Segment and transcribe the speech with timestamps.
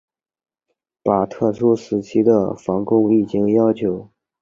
[1.03, 4.09] 把特殊时期的防控疫情要求